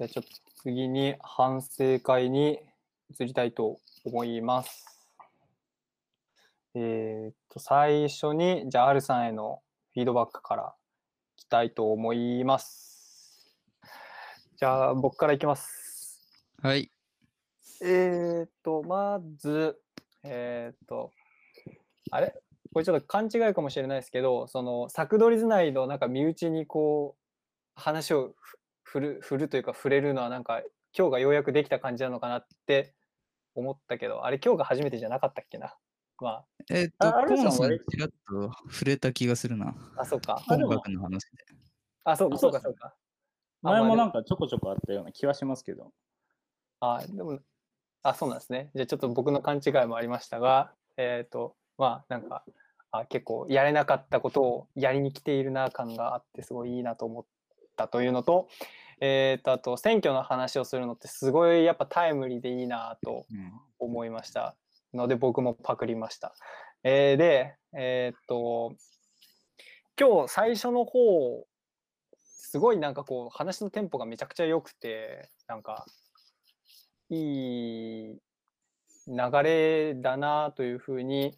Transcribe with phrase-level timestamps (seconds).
[0.00, 0.30] じゃあちょっと
[0.62, 2.58] 次に反省会に
[3.10, 3.76] 移りたいと
[4.06, 4.86] 思います。
[6.74, 9.60] えーっと、最初に、じゃあ、アルさんへの
[9.92, 10.74] フィードバックから
[11.36, 13.54] いきたいと思います。
[14.56, 16.22] じゃあ、僕からいきます。
[16.62, 16.90] はい。
[17.82, 19.78] えーっと、まず、
[20.22, 21.12] えーっと、
[22.10, 22.34] あれ？
[22.72, 27.20] これちょっと勘違いかもしれないですけど、その、サクドリズ内のなんか身内にこう、
[27.74, 28.56] 話をふ
[28.90, 30.62] 振る、振るというか触れるのはなんか、
[30.98, 32.92] 今日がようやくできた感じなのかなって
[33.54, 35.76] 思ったけど、あれ今日が初めてじゃなかったっけな？
[36.18, 39.68] まえっと、ああれコーンさんちらっと触れた気がするな。
[39.96, 40.42] あ、あ、そうか。
[40.50, 41.44] 音楽の話で。
[42.02, 42.94] あ、そうか、あそうか、そそううか。
[43.62, 44.18] 前もなんか。
[44.22, 45.92] かちょこちょこあったような気はしますけど。
[46.80, 47.38] あ、でも、
[48.02, 48.70] あ、そうなんですね。
[48.74, 52.44] じゃあちょっと僕の勘違いもありましたが、えっと、まあ、なんか、
[52.90, 57.24] あ結構やれなかったことをやりに来ているな感があって、すごいいいなと思っ
[57.76, 58.48] たというのと、
[59.00, 63.52] えっと、あと、選挙の話をするのってすごいやっぱタイムリーでいいなとうん。
[63.82, 64.56] 思いました
[64.92, 66.34] ので僕もパクりました。
[66.84, 68.74] えーで、えーっと
[69.98, 71.46] 今日最初の方
[72.18, 75.86] すごいなんかこう話のテンポがめちゃくちゃ良くてなんか
[77.08, 78.18] いい
[79.06, 81.34] 流れだなというふうに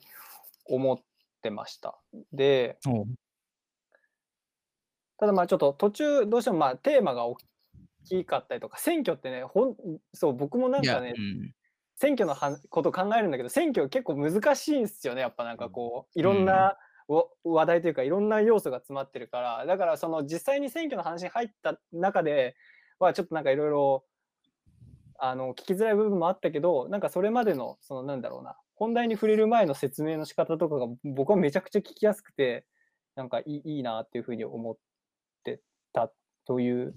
[0.67, 0.99] 思っ
[1.43, 1.97] てました。
[2.33, 2.79] で
[5.19, 7.37] ただまあちょっと途中どうしてもまあテーマが大
[8.05, 9.77] きかったりとか選挙ってねほん
[10.13, 11.55] そう僕もなんかねうん。
[11.95, 19.67] 選挙のはこと考えるんだけど選挙結構難しいんですよねやっぱなんかこういろんなわ話題というかいろんな要素が詰まってるから。
[19.67, 22.57] だからその実際に選挙の話に入った中で
[22.99, 24.05] はちょっとなんかいろいろ
[25.19, 32.65] あの聞きづらい部分もあったけどなんかそれまでのそのなんだろうな本題に触れる前の説明の仕方とかが僕はめちゃくちゃ聞きやすくて
[33.15, 34.77] なんかいいいいなっていうふうに思っ
[35.45, 35.61] て
[35.93, 36.11] た
[36.47, 36.95] という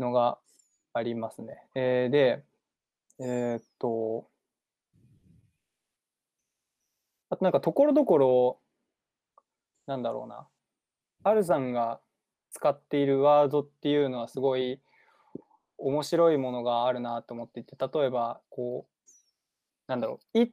[0.00, 0.38] のが
[0.92, 1.62] ありますね。
[1.74, 2.44] えーで
[3.22, 4.26] えーっと、
[7.28, 8.60] あとなんかところどころ、
[9.86, 10.48] なんだろうな、
[11.22, 12.00] アルさんが
[12.50, 14.80] 使っているワードっていうのはすごい
[15.76, 19.10] 面白いものがあるなと思っていて、例えば、こう、
[19.86, 20.50] なんだろう、一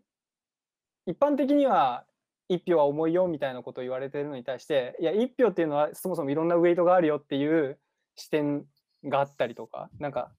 [1.18, 2.06] 般的には
[2.50, 7.80] 一票は重いよみたいなことを言われてるのに対して、いや、一票っていうのはそもそもいろんなウェイトがあるよっていう
[8.16, 8.66] 視点
[9.08, 10.32] があったりとか、なんか、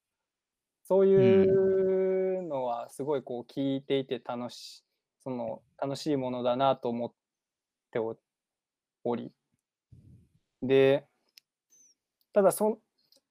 [0.84, 4.82] そういうのはすごいこう聞いていて楽し
[5.22, 7.12] その楽しいものだなと思っ
[7.90, 8.16] てお
[9.04, 9.30] おり
[10.62, 11.04] で
[12.32, 12.78] ただそん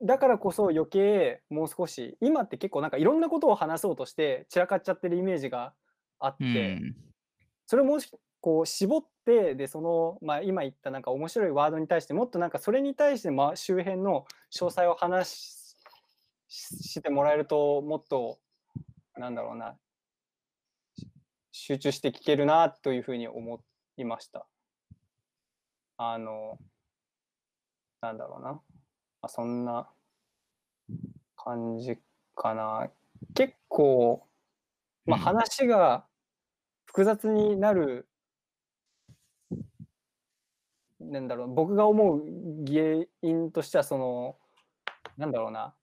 [0.03, 5.73] だからこそ余計もう少し今って結構なんかいろんなことを話そうとして散らかっちゃってるイメージが
[6.19, 6.95] あって、うん。
[7.65, 7.97] それをも
[8.39, 9.07] こう絞って
[9.55, 15.57] でその、まあ、今言ったなんか面白いワードに対してもっとなんかそれに対して、まあ、周辺の詳細を話
[16.49, 18.39] してもらえるともっと
[19.17, 19.75] なんだろうな
[20.97, 21.07] し
[21.51, 23.61] 集中して聞けるなというふうに思
[23.97, 24.47] いました。
[25.97, 26.57] あの
[28.01, 28.61] なんだろうな、ま
[29.23, 29.89] あ、そんな
[31.35, 31.97] 感じ
[32.35, 32.89] かな。
[33.33, 34.23] 結構、
[35.05, 36.05] まあ、うん話が
[36.85, 38.06] 複雑になる、
[41.12, 42.22] なんだろう、僕が思う
[42.68, 44.38] 原因としては、その、
[45.18, 45.73] なんだろうな、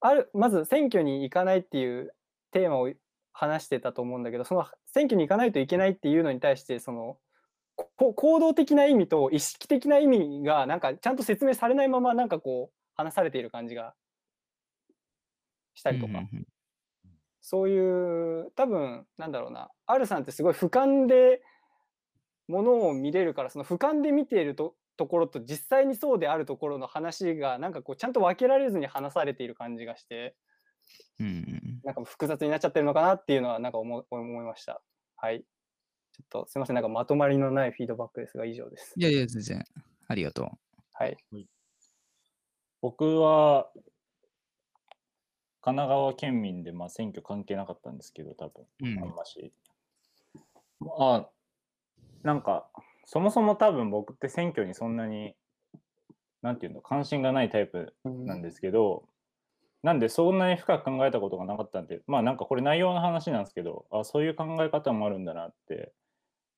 [0.00, 2.14] ある、まず選挙に行かないっていう
[2.50, 2.90] テーマを
[3.32, 7.18] 話してたと思うんだけど、その選挙に行かないといけないっていうのに対して、その、
[7.96, 13.94] こ行動的な意味と意識的な意味が、なんかちゃんと説明されないまま、なんかこう、話されている感じが
[15.74, 16.12] したりとか。
[17.40, 21.42] そういう、多分なんだろうな、R さんってすごい俯瞰で
[22.48, 30.36] ものを見れるから、その俯瞰で見ているとところと実際にそうであるところの話が、なんかこう、ちゃんと分けられずに話されている感じがして、
[31.18, 34.80] うんうんなんか複雑になっちゃってるのかなっていうのは、なんか思い思いました。
[35.16, 35.40] はい。
[35.40, 38.94] ちょっとすみません、なんかまとまりのないフィードバックですが、以上です。
[38.96, 39.64] いやいや、全然。
[40.08, 40.48] ありがとう。
[40.92, 41.16] はい。
[42.80, 43.70] 僕は
[45.64, 49.50] 神奈川県民で、まあ、選挙関係なかったんですけど、多分、うんあんまし。
[50.98, 51.26] あ、
[52.24, 52.66] なんか、
[53.04, 55.36] そもそも多分僕って選挙にそんなに、
[56.42, 59.04] なんていうの、関心がないタイプなんですけど、
[59.82, 65.92] なんでそんなに深く考えたことがなかったんで、まあなんかこれ内容の話なんですけど、あ、そういう考え方もあるんだなって、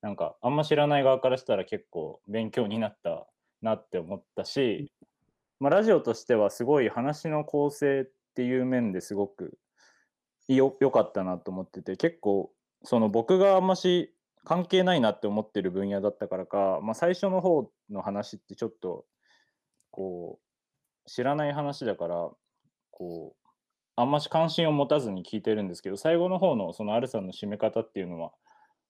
[0.00, 3.26] なんかあんま知らない側からしたら結構勉強になった
[3.60, 4.92] なって思ったし、
[5.58, 9.58] まあ、ラジオとしてはすごい話の構成っていう面ですごく
[10.46, 12.52] よ良かったなと思ってて結構
[12.84, 14.14] その僕があんまし
[14.46, 19.04] 関係ないなって思ってる分野だったからか、まあ、最初の方の話ってちょっと
[19.90, 20.38] こ
[21.04, 22.30] う知らない話だから
[22.92, 23.48] こう
[23.96, 28.30] あんまし関心を持たずに聞いてるんですけど最後の方のそのアルさんの締め方っていうのは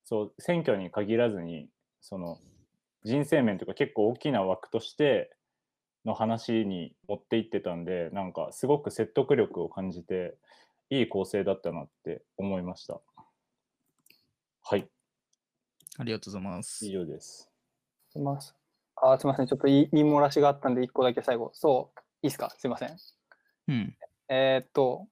[0.04, 1.70] そう選挙に限らずに
[2.02, 2.38] その
[3.04, 5.30] 人生面というか結構大きな枠として
[6.04, 10.36] の話に持っていってたんでなんかすごく説得力を感じて
[10.90, 13.00] いい構成だったなって思いました。
[14.62, 14.86] はい。
[15.98, 16.90] ありがとうございます以。
[16.90, 17.50] 上です
[18.10, 18.54] すいません。
[18.96, 19.46] あ、すみません。
[19.46, 21.50] ちょっと言い言い漏らしがあったんで、一個だけ最後。
[21.54, 22.54] そう、いいですか？
[22.58, 22.96] すいません。
[23.68, 23.96] うん。
[24.28, 25.06] えーっと、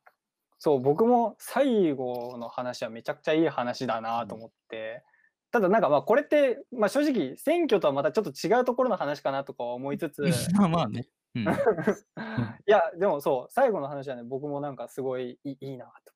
[0.58, 5.04] そう、僕も最後の話はめちゃくちゃいい話だなと思って、
[5.50, 11.08] ただなんかまあこれって、まあ、正直選挙とはまたちょっと違うところの話かなとか思いつつ、いまあまあね。
[11.34, 11.44] うん。
[12.66, 16.12] や、でもそう、最後の話はね、僕もなんかすごいいいいいなと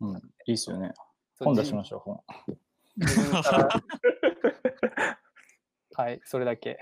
[0.00, 0.16] うん
[0.46, 0.92] いいっすよね
[1.38, 2.20] 本出しましょう本
[5.94, 6.78] はい、それだけ。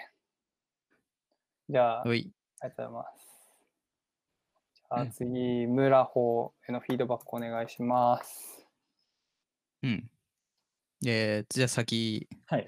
[1.68, 2.32] じゃあ、あり。
[2.60, 3.28] がとうございます。
[4.74, 8.66] じゃあうん次、村穂へのフィードバックお願いします。
[9.82, 10.10] うん。
[11.06, 12.66] えー、じゃあ先、はい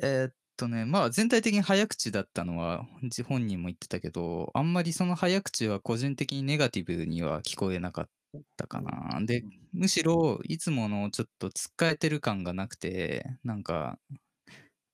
[0.00, 8.08] えーっとね、まあ全体的に早口だったのはじ本人も言ってたけど、あんまりその早口は個人的にネガティブには聞こえなかっ
[8.56, 9.20] たかな。
[9.24, 13.98] で、むしろいつものちょっとつっかえてる感がなくて、なんか、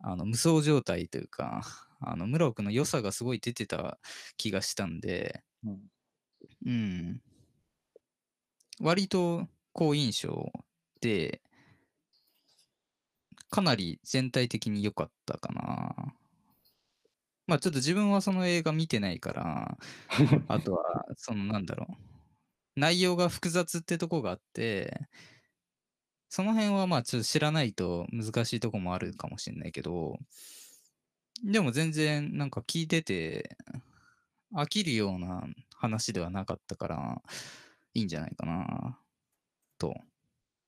[0.00, 1.62] あの無双状態というか、
[2.00, 3.98] あの村尾君の良さがすごい出てた
[4.36, 5.80] 気がしたんで、うん
[6.66, 7.22] うん。
[8.80, 10.50] 割と好印象
[11.00, 11.40] で、
[13.50, 16.14] かなり全体的に良かったかな。
[17.46, 19.78] まあちょっと自分はその映画見てないから、
[20.48, 22.09] あとは、そのなんだろう。
[22.76, 25.08] 内容が複雑ってとこがあって、
[26.28, 30.18] その辺はまあちょっと知らないと難しいとこもあるかもしれないけど、
[31.44, 33.56] でも全然なんか聞いてて
[34.54, 35.44] 飽きるような
[35.74, 37.22] 話ではなかったから
[37.94, 38.98] いいんじゃないかな
[39.78, 39.94] と。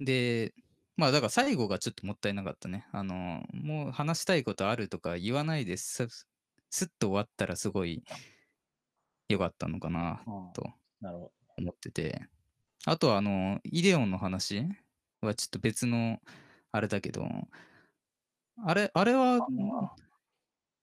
[0.01, 0.55] で、
[0.97, 2.87] まあだから最後がちょっともったいなかったね。
[2.93, 6.09] あの、もう話したいことあるとか言わないです
[6.73, 8.03] すっと終わったらすごい
[9.29, 10.71] 良かったのかなうんと
[11.01, 12.27] なるほ思ってて。
[12.85, 14.67] あとはあの、イデオンの話
[15.21, 16.19] はちょっと別の
[16.73, 17.27] あれだけど、
[18.65, 19.39] あれ、あれは、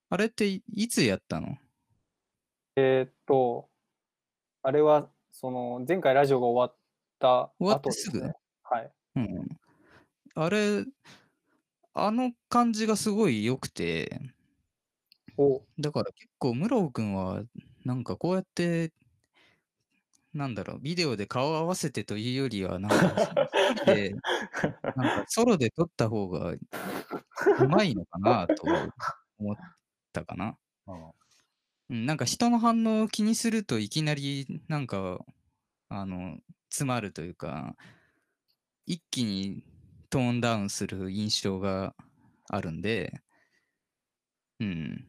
[0.10, 1.57] あれっていいつやったの？
[2.75, 3.69] えーっと、
[4.63, 6.77] あれは、その、前回ラジオが終わっ
[7.19, 8.21] た終わってすぐ？
[8.21, 8.33] ね。
[8.63, 8.92] はい。
[9.18, 9.48] うん。
[10.36, 10.86] あれ、
[11.94, 14.21] あの感じがすごい良くて、
[15.38, 17.44] おだから結構、室尾くんは、
[17.83, 18.94] なんかこうやって、
[20.34, 23.50] なんだろう、ビデオで顔合わせてというよりは、なんか、
[23.86, 24.14] で、
[24.96, 26.60] なんかソロで撮った方がう
[27.70, 28.64] まいのかなと
[29.40, 29.56] 思っ
[30.14, 30.58] たかな。
[30.88, 31.16] ど。
[31.90, 35.26] うん、なんか人の反応を気にするといきなりなんか
[35.90, 36.38] あの
[36.70, 37.76] 詰まるというか
[38.86, 39.64] 一気に
[40.10, 41.96] トーンダウンする印象が
[42.50, 43.22] あるんで
[44.60, 45.06] うん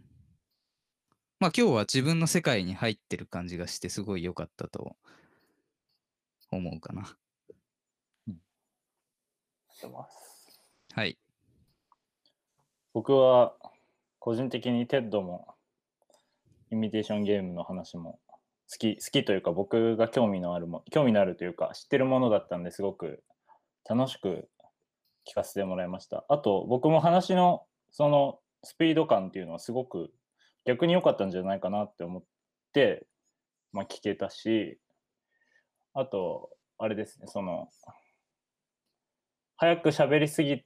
[1.41, 4.95] まあ今日は自分の世界に入ってる感じがしてすごい良かったと
[6.53, 7.17] 思うかな。
[9.71, 10.61] してます。
[10.93, 11.17] はい。
[12.93, 13.55] 僕は
[14.19, 15.55] 個人的にテッドも
[16.71, 18.19] イミテーションゲームの話も
[18.71, 23.23] 好き好きというか僕が興味のあるも興味のあるというか知ってるものだったんですごく
[23.89, 24.51] 楽しく
[25.27, 26.27] 聞かせてもらいました。
[26.29, 30.13] あと僕も話のそのスピード感っていうのはすごく
[30.65, 32.23] 逆に良かったんじゃないかなって思っ
[32.73, 33.07] て、
[33.73, 34.79] まあ、聞けたし
[35.95, 37.69] あとあれですねその
[39.57, 40.65] 早く喋りすぎ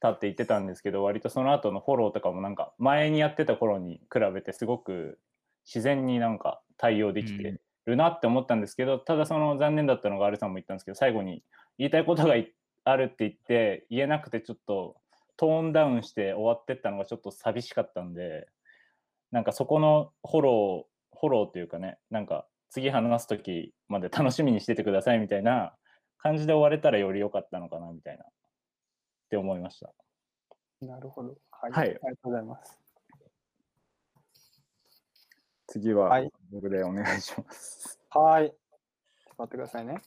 [0.00, 5.18] たって言ってたんですけど割とその後のフォローとかもなんか前にやってた頃に比べてすごく
[5.64, 11.44] 自然になんか対応できてるなって思ったんですけど、ただその残念だったのがアルさんも言ったんですけど最後に
[11.78, 12.52] 言いたいことがい
[12.84, 14.96] あるって言って言えなくてちょっと
[15.36, 18.48] トーンダウンして終わってったのがちょっと寂しかったんで
[19.32, 25.74] なんかそこのフォローフォローというかねなんか次話す時まで楽しみにしててくださいみたいな
[26.18, 28.26] 感じで終われたらより良かったのかなみたいなっ
[29.28, 29.92] て思いました。
[30.80, 31.36] なるほど。
[31.50, 31.72] はい。
[31.72, 32.78] はいありがとうございます。
[35.66, 37.98] 次ははい僕でお願いします。
[38.10, 38.50] はい。
[38.50, 38.56] ちょっ
[39.36, 40.02] と待ってくださいね。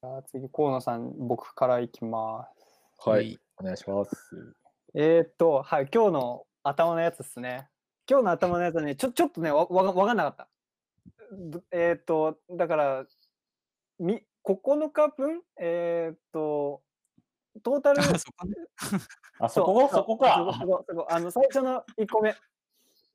[0.00, 2.46] じゃあ次、河野さん、僕からいきま
[3.00, 3.08] す。
[3.08, 4.14] はいお願いします。
[4.94, 7.68] えー、っと、はい、今日の頭のやつですね。
[8.08, 10.48] 今日の頭のやつはね、ちょちょっとね、わわわかんなかった。
[11.32, 13.06] どえー、っと、だから、
[13.98, 16.82] み9日分えー、っと、
[17.62, 18.54] トータル、 あそこね
[19.38, 19.88] あそこ？
[19.92, 20.36] そこか。
[20.38, 22.30] そこそこそこあの最初の1個目。
[22.30, 22.36] あ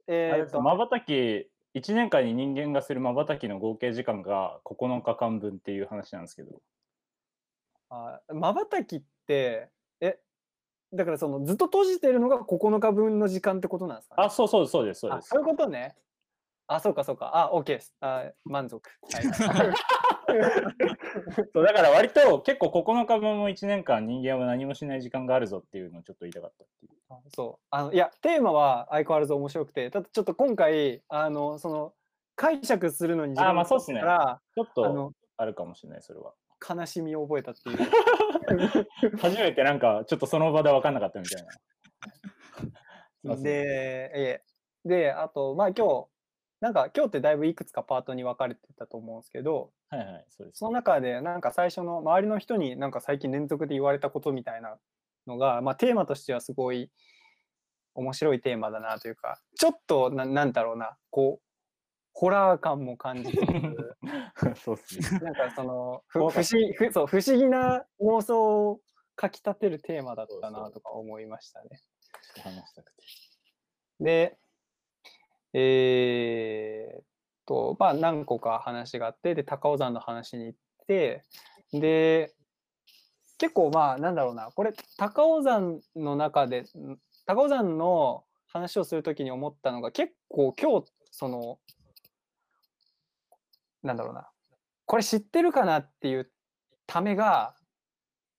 [0.08, 6.62] えー、っと、まばたき1年間に人間がする瞬きの合計時間が9日間分っていう話なんですけど。
[7.90, 9.70] あまばたきって、え、
[10.94, 15.26] だからそのずっと閉じてるのが9日分の時間ってことなんですか、ね、あ、そうそうそうです、そうです。
[15.26, 15.96] あそういうことね。
[16.68, 17.32] あ、そうかそうか。
[17.34, 17.94] あ、OK です。
[18.00, 18.90] あ満足。
[19.12, 19.24] はい、
[21.54, 26.92] そうだから割と結構9日分も1年間人間は何もしない時間があるぞっていうのをちょっと言いたかったっていう。
[27.10, 27.66] あそう。
[27.70, 31.94] あのいや、テーマは相変わらず面白くて、ただちょっと今回、あの、その、
[32.36, 34.40] 解釈するのに時間がかかあまあそうっすねちょっあ
[34.74, 36.34] とのあるかもしれない、それは。
[36.68, 37.78] 悲しみを覚えたっていう。
[39.20, 41.46] 初めてなんかちょっとその場で分かんなかったみたい
[43.24, 43.36] な。
[43.42, 44.54] で、ええ
[44.86, 46.08] で、あと、まあ今日、
[46.60, 50.60] なんか今日ってだいぶいくつかパートに分かれてたと思うんですけど、はいはい、そうです。
[50.60, 54.78] その中でなんか最初の周りの人になんか最近連続で言われたことみたいな
[55.28, 56.90] のが、まあテーマとしてはすごい
[57.96, 61.43] 面白いテーマだなというか、ちょっとななんだろうな、こう、
[62.14, 63.38] ホラー感も感じつ
[64.56, 65.20] つ、 そうっすね。
[65.20, 68.80] なんかそのふ不思議ふそう不思議な妄想を
[69.16, 71.82] かきたてるテーマだったなとか思いましたね。
[72.44, 73.04] 話したくて。
[74.00, 74.38] で、
[75.54, 77.06] えーっ
[77.46, 81.24] と、まあ何個か話があって、で、高尾山の話に行って、
[81.72, 82.34] で、
[83.38, 91.60] 結構まあなんだろうな、これ高尾山の中で、ん高尾山の話をするときに思ったのが結構今日、その、
[93.84, 94.30] なんだろうな、
[94.86, 96.32] これ知ってるかなっていう
[96.88, 97.56] ためが、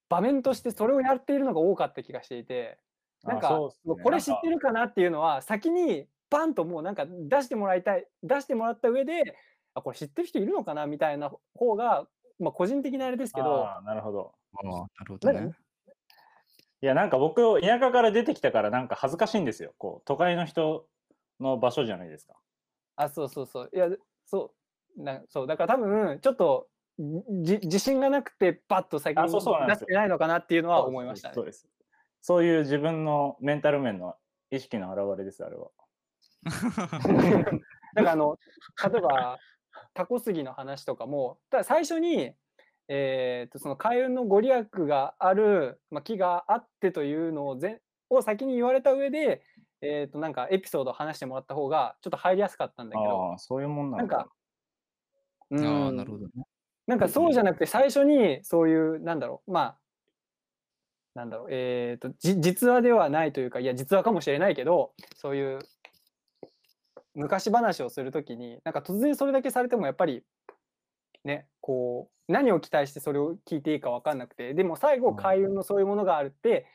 [0.09, 2.79] 場面としてそれをやっているのが多かった気がしていて、
[3.23, 9.37] なんか、ねこれ知ってるかなっていうのは、先にバンともうなんか出してもらいたい、出してもらった上で、
[9.75, 12.07] あ、これ知ってる人いるのかなみたいな方が、
[12.39, 14.35] まあ個人的なあれですけど、なるほど。
[14.55, 15.51] ああ、なるほどね。
[16.83, 19.75] いや、なんか僕、田舎から出てきたからなんか恥ずかしいんですよ。
[19.79, 20.87] こう、都会の人
[21.41, 22.35] の場所じゃないですか。
[22.97, 23.71] あ、そうそうそう。
[23.73, 23.89] いや、
[24.27, 24.64] そう、
[24.97, 31.45] なそう、だから多分、ちょっと、じ自信がなくて、パッと先に出してないのかなっていうのは思いましたねそう。
[31.45, 31.69] です。
[32.21, 34.15] そういう自分のメンタル面の
[34.51, 35.71] 意識の表れです、あれは。
[37.95, 38.39] だからあの、
[38.91, 39.39] 例えば、
[39.93, 42.35] タコ杉の話とかも、ただ最初に、
[42.89, 49.43] えー、とその開運のご利益がある、まあ、木があってというのをぜを先に言われた上で、
[49.81, 54.29] えー、となんかエピソードを話してもらった方がちょっと入りやすかったんだけど、ああ、そういうもんなんか、
[55.51, 56.31] うああ、んなるほどね。
[56.87, 59.77] なんかそうじゃなくて最初にそういうなんだろうまあ
[61.15, 65.61] なんだろうえっ、とじ実話ではないというかいや実話かもしれないけどそういう
[67.15, 70.25] 昔話をするときになんか突然それだけされてもやっぱり
[71.25, 76.67] ねこう何を期待してそれを聞いていいか分かんなくてでも最後うん開運のそういうものがあるって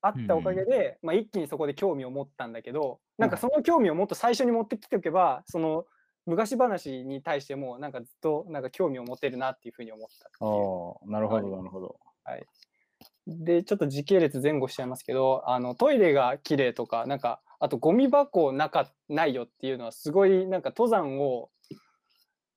[0.00, 5.86] あったおかげで、まあ、一気にそこで興味を持ったんだけどなんかうんその興味をもっと最初に持ってきておけばその
[6.28, 11.56] 昔話に対してもなんかずっとなんか興味を持てるなっていうふうに思ったああ、なるほど、はい。
[11.56, 11.96] なるほど。
[13.26, 21.50] でちょっと時系列前後しちゃいますけどあのトイレが綺麗とかなんかあとゴミ箱なかないよっていうのはすごいなんか登山を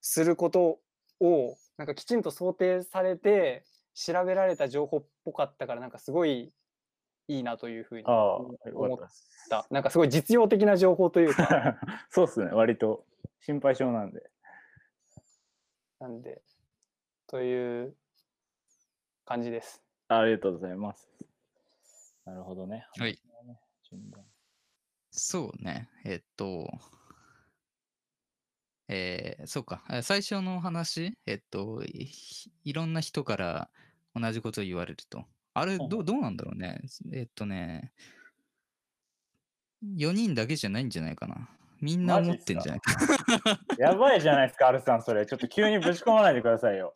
[0.02, 0.80] すること
[1.20, 6.52] をなんかきちんと想定されて調べられた情報っぽかったからなんかすごい
[7.28, 8.96] いいなというふうに思。
[8.96, 8.98] っ
[9.50, 9.66] た。
[9.70, 11.78] なんかすごい実用的な情報というか。
[12.10, 13.06] そうっすね、割と
[13.42, 14.30] 心配性なんで。
[16.00, 16.42] なんで
[17.28, 17.96] という
[19.26, 19.82] 感じです。
[20.08, 21.10] あありがとうございます。
[22.26, 22.88] なるほどね。
[22.98, 23.20] はい
[25.12, 25.90] そうね。
[26.06, 26.72] えっと、
[28.88, 29.84] えーそうか。
[29.88, 32.10] あ最初の話、えっとい、
[32.64, 33.70] いろんな人から
[34.16, 35.26] 同じことを言われると。
[35.54, 36.80] あれ、はいどうどうなんだろうね。
[37.14, 37.92] えっとね、
[39.84, 41.50] 4人だけじゃないんじゃないかな。
[41.82, 42.82] みんな思ってんじゃない？
[42.82, 42.94] か
[43.78, 45.26] やばいじゃないですか、アルさん、それ。
[45.26, 46.94] ちょっと急にぶち込まないでくださいよ。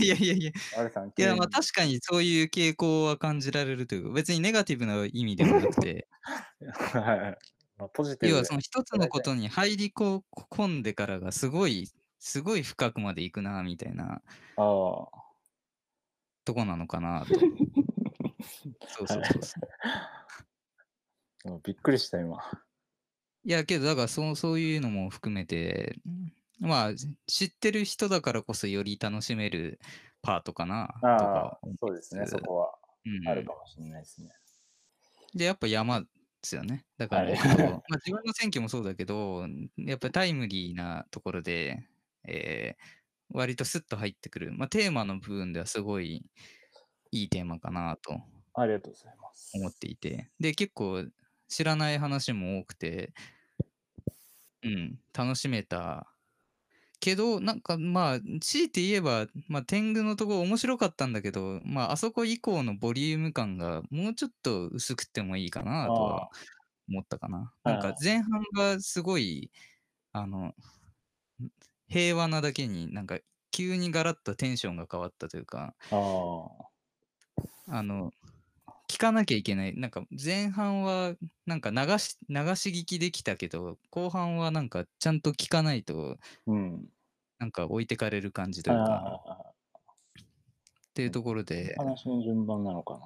[0.00, 6.08] いやいやいや、アルさん、いや、まあ確かにそういう傾向は感じられるというか、別にネガティブな意味ではなくて、
[6.92, 7.38] はいはい
[7.78, 14.22] まあポジティブで要はその一つのことに入りこ込んでからがすごい、すごい深くまで行くな、みたいな
[14.56, 14.62] あ
[15.12, 15.26] あ。
[16.46, 17.40] とこなのかなと。
[18.88, 19.54] そうそうそ
[21.44, 22.65] うびっくりした、今。
[23.46, 25.96] いや、けど、だからそうそういうのも含めて、
[26.58, 26.92] まあ、
[27.26, 29.78] 知ってる人だからこそより楽しめる
[30.22, 34.30] パートかな、とあかあ、そうですね、つそこはうんあるかもしれないですね。
[35.34, 36.06] で、やっぱ山で
[36.42, 36.86] すよね。
[36.96, 41.88] だから、まあ、自分の選挙もそうだけど、やっぱりタイムリーなところで、
[42.24, 42.96] えー
[43.28, 44.52] 割とスッと入ってくる。
[44.52, 46.24] まあ、テーマの部分ではすごい
[47.10, 48.20] いいテーマかなと
[48.54, 49.52] ありがとうございます。
[49.54, 50.30] 思っていて。
[50.40, 51.04] で、結構
[51.48, 53.12] 知らない話も多くて、
[54.70, 56.12] ううん、楽しめた。
[57.00, 66.30] けど、なんかまあ、強いて言えば、まあ、天狗のとこ面白かったんだけど、まあ、あそこ以降のボリューム感がもうちょっと薄くてもいいかなとは
[66.88, 67.52] 思ったかな。
[67.64, 69.50] なんか前半がすごい、
[70.12, 70.54] あの、
[71.88, 73.18] 平和なだけになんか
[73.50, 75.74] 急にガラッとテンションが変わったというか。
[77.68, 78.12] あの、
[78.88, 79.76] 聞かなきゃいけない。
[79.76, 81.14] なんか前半は
[81.46, 86.86] なんか流し流し聞きできたけど、後半はなんかちゃんと聞かないと、うん。
[87.38, 89.52] なんか置いてかれる感じというか、ああ。
[90.16, 93.00] っていうところで、話の順番なのかな。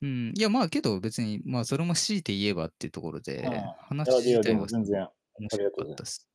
[0.00, 5.02] うん、いやまあけど別に、まあそれも強いて言えばっていうところであ、話自体はも全然。
[5.02, 6.28] あ面白かったです。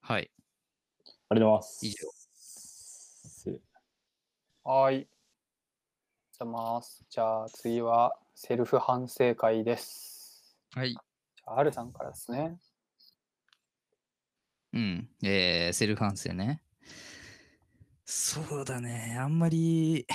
[0.00, 0.30] はい。
[1.34, 1.86] りがとうございます。
[1.86, 3.60] 以上す。
[4.64, 5.08] はい。
[6.38, 7.02] じゃます。
[7.08, 10.54] じゃあ次はセルフ反省会です。
[10.74, 10.92] はい。
[10.92, 12.58] じゃあ、アルさんからですね。
[14.74, 15.08] うん。
[15.22, 16.60] えー、セルフ反省ね。
[18.04, 19.16] そうだね。
[19.18, 20.06] あんまり、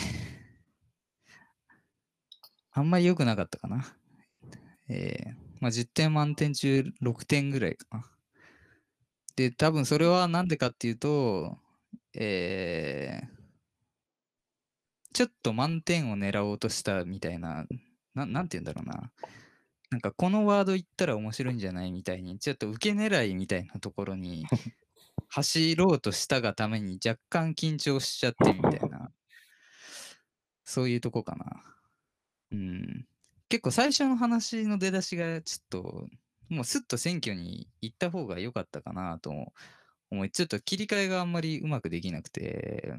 [2.72, 3.84] あんまり良くなかったかな。
[4.90, 8.06] えー、まあ10点満点中6点ぐらいかな。
[9.36, 11.58] で、多分それはなんでかっていうと、
[12.14, 13.41] えー、
[15.14, 17.66] ちょっと満点を狙おうとしたみたいな、
[18.14, 19.12] ななんて言うんだろうな。
[19.90, 24.46] なんかこのワード言ったら面白いんじゃないみたいに、ちょっと受け狙いみたいなところに
[25.28, 29.12] 走ろうとしたがために若干緊張しちゃってみたいな、
[30.64, 31.62] そういうとこかな。
[32.52, 33.06] うん。
[33.50, 36.08] 結構最初の話の出だしがちょっと、
[36.48, 39.52] もうすっと選挙に行った方が良かったかなと
[40.10, 42.94] 思い、ちょっと切り替えがあんまりうまくできなくて、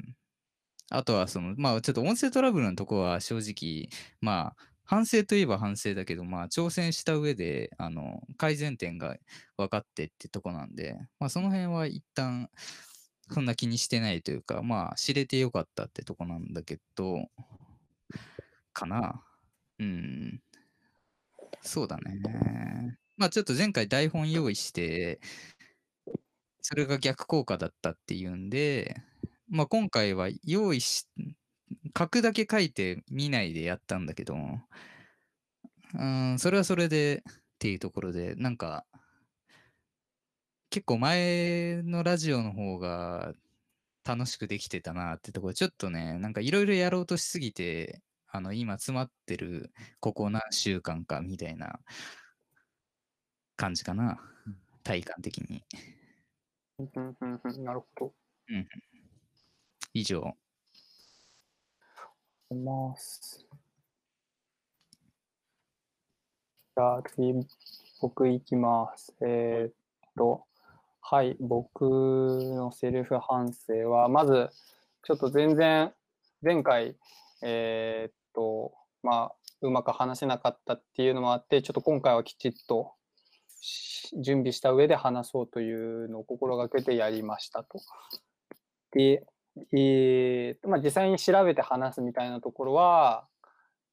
[0.93, 3.89] あとはその、まあちょっと音声トラブルのとこは正直、
[4.21, 9.17] まあ反省といえば反省だけど、まあ挑戦した上で、あの、改善点が
[9.57, 12.49] 分かってってとこなんで、まあその辺は一旦
[13.31, 17.27] そんな気にしてないというか、まあ知れてよかったってとこなんだけど、
[18.73, 19.23] かな。
[19.79, 20.41] うん。
[21.61, 22.97] そうだね。
[23.17, 25.19] まあちょっと前回台本用意して、
[26.61, 29.01] それが逆効果だったっていうんで、
[29.53, 31.07] まあ今回は用意し、
[31.95, 34.35] 書くだけ書いて見ないでやったんだけど、
[35.93, 38.83] うん、それはそれでっていうところで、なんか、
[40.71, 43.33] 結構前のラジオの方が
[44.03, 51.79] 楽しくできてたなってところ、ちょっとね、なんかいろいろやろうとしすぎて、あの、今詰まってる、ここ何週間かみたいな
[53.55, 54.19] 感じかな。
[54.83, 55.63] 体感的に。
[56.79, 58.13] うんうんうんうんなるほど。
[59.93, 60.35] 以上。
[62.53, 63.45] ます。
[66.75, 67.33] じゃあ次、
[68.01, 69.13] 僕いきます。
[69.21, 69.73] えーっ
[70.17, 70.45] と、
[71.01, 74.49] はい、僕のセルフ反省は、まず、
[75.03, 75.93] ちょっと全然、
[76.41, 76.95] 前回、
[77.43, 82.93] えーっと、まあ、うまく話せなかったっていうのもあって、ちょっと今回はきちっと
[84.21, 87.79] 準備した上で話そうというのを心がけてやりましたと。
[88.91, 89.25] で、
[89.55, 93.27] えーまあ、実際に調べて話すみたいなところは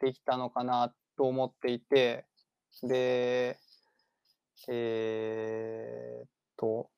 [0.01, 2.25] できたのかなと思っていて、
[2.83, 3.59] で、
[4.68, 6.88] えーっと、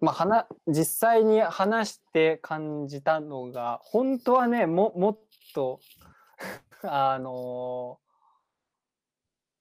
[0.00, 5.18] まあ、はな実際に話して感じたのが、本当はね、ももっ
[5.54, 5.80] と、
[6.82, 8.00] あの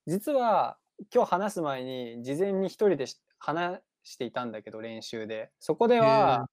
[0.08, 0.78] 実は
[1.14, 5.52] 今日話す前に事前に一人でし話していたんだけど練習で。
[5.60, 6.50] そこでは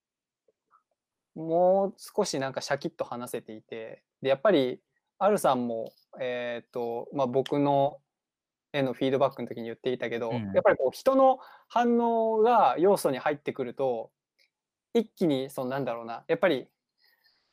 [1.34, 4.02] もう少しなんかシャキッと話せていて。
[4.22, 4.80] でやっぱり
[5.18, 7.98] アルさんも、えーっとまあ、僕の
[8.72, 10.52] へのフィードバックの時に言っていたけど、うん。
[10.52, 11.38] やっぱりこう人の
[11.68, 14.10] 反応が要素に入ってくると
[14.92, 16.68] 一気にそのなんだろうなやっぱり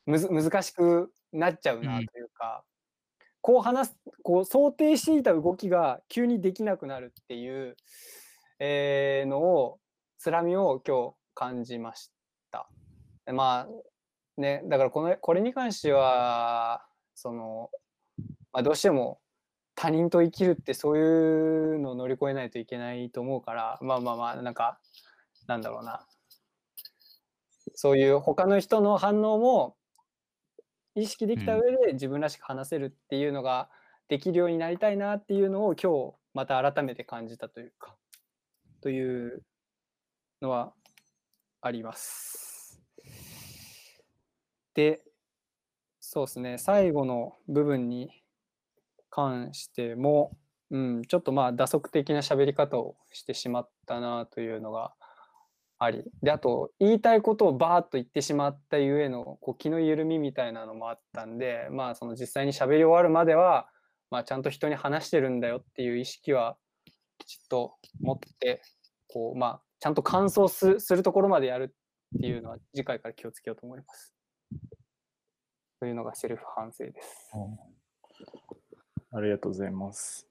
[0.06, 2.62] むず難しくなっちゃうなうんというか、
[3.40, 7.76] こう話すこう想定していた動きが急にできなくなるっていう、
[8.58, 9.78] えーのを
[10.24, 12.10] つらみを今日感じまし
[12.50, 12.66] た。
[13.26, 17.68] でまあねだからこのこれに関してはその、
[18.50, 19.20] まあ、どうしても
[19.74, 24.78] 他人と生きるってそういうのを乗り越えないといけないと思うからまあまあまあなんか
[25.46, 26.06] なんだろうな
[27.74, 29.76] そういう他の人の反応も
[30.94, 33.68] 意識できたうん上で自分らしく話せるっていうのが
[34.08, 37.94] できるようになりたいなっていうのを今日また改めて感じたというか
[38.80, 39.42] という
[40.42, 40.72] のは
[41.60, 42.82] あります。
[44.74, 45.02] で
[46.00, 48.10] そうですね最後の部分に
[49.10, 50.36] 関しても
[50.70, 54.92] うん、ちょっとまあ打足的な喋り方をしてしまったなというのが
[55.78, 63.68] ありであと言いたいことをバーッと言ってしまったゆえのこう気の緩みみたいなのもあったんでまあその実際に喋り終わるまでは、
[64.10, 66.56] まあ、ちゃんと人に話してるんだよっていう意識は
[67.18, 68.60] きちっと持って
[69.08, 71.74] こうまあちゃんと感想すするところまでやる
[72.16, 74.14] っていうのは次回から気をつけようと思います。
[75.78, 77.30] というのがセルフ反省です。
[79.12, 80.26] ありがとうございます。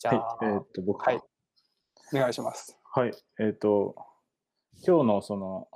[0.00, 1.20] じゃあ、はい、えーっと、僕はい
[2.12, 2.76] お願いします。
[2.92, 3.94] はい、えっ、と、
[4.84, 5.68] 今日のその、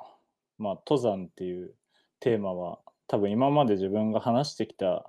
[0.59, 1.77] まあ、登山っていう
[2.19, 5.09] テーマは、多分今まで自分が話してきた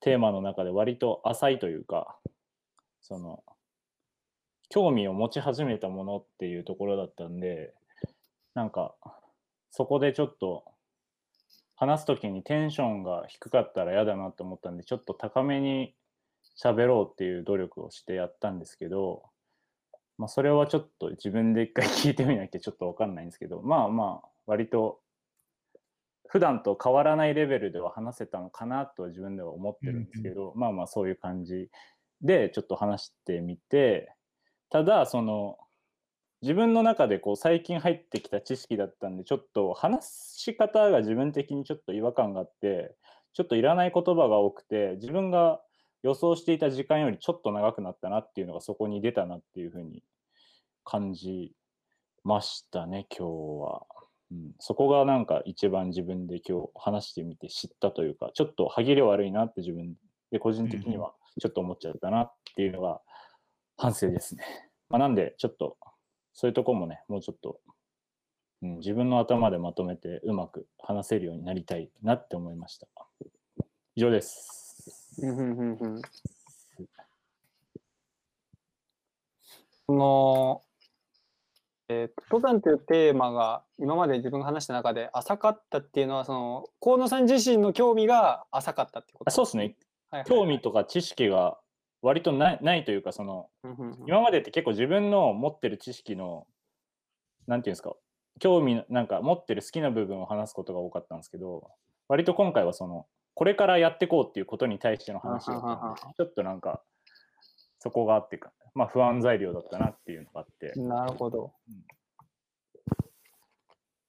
[0.00, 2.18] テーマの中で割と浅いというか、
[3.02, 3.44] その、
[4.68, 7.74] 興味を持ち始めたものっていうところだったんで、
[8.54, 8.94] なんか、
[9.70, 10.64] そこでちょっと、
[11.76, 15.94] 話すときにテンションが低かったら嫌だなと思ったんで、ちょっと高めに
[16.56, 19.24] 喋ろうっていう努力をしてやったんですけど、
[20.16, 25.00] まあ、それはちょっと自分で一回聞いてみなきゃ ちょっとわかんないんですけど、まあまあ、割と、
[26.28, 31.70] 普段と変わらないレベルでは話せたのかなとは自分では思ってるんですけど、まあまあそういう感じ
[32.22, 34.12] でちょっと話してみて、
[34.74, 35.56] ただ、その、
[36.42, 42.96] 自分の中でこう最近入ってきた知識だったんで、ちょっと話し方が自分的にちょっと違和感があって、
[43.34, 45.60] ちょっといらない言葉が多くて、自分が
[46.02, 50.02] 予想していた時間よりちょっと長くなったなっていうのがそこに出たなっていうふうに
[50.82, 51.52] 感じ
[52.24, 53.86] ましたね、今日は。
[54.32, 59.94] うん、そこがなんか一番自分で今日話してみて知ったというか、ちょっと歯切れ悪いなって自分
[60.32, 63.00] で個人的にはちょっと思っちゃったなっていうのが
[63.76, 64.44] 反省ですね。
[64.88, 65.76] まあ、なんでちょっと
[66.32, 67.60] そういうとこもね、もうちょっと、
[68.62, 72.88] うん、自分の頭でまとめてうまく話せるようになりたいなって思いました。
[73.94, 75.20] 以上です。
[75.22, 76.02] うんうんうんうん
[79.86, 80.62] その、
[81.88, 89.62] えー登山というテーマが今まで自分が話した中で浅かったっていうのはその河野さん自身の興味が浅かったってことあそうですね。
[89.62, 91.58] はいはいはい興味とか知識が
[92.04, 96.46] 割とないないというか、その、うんうんうん今までって結構自分の持ってる知識の、
[97.46, 97.94] なんていうんですか、
[98.40, 101.70] 興味の、なんか持ってる好きな部分を話すことが多かったんですけど、
[102.08, 106.82] 割と今回はその、これからやっていこうっていうことに対しての話だったんでちょっとなんか、
[107.78, 111.54] そこがあってか、まあ不安材料だったなっていうのがあって、なるほど。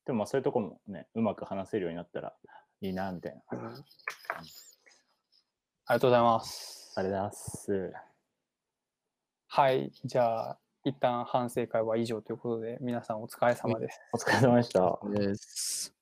[0.05, 2.33] でもまあそういうとこもね、うまく話せるようになったら
[2.81, 3.57] いいな、みたいな。
[3.57, 3.85] うん
[5.87, 6.84] ありがとうございます。
[6.97, 7.91] あれだっす。
[9.47, 13.99] はい、じゃあ一旦反省会は以上ということで皆さんお疲れ様です。
[14.13, 14.99] お疲れ様でした。
[15.09, 15.94] です。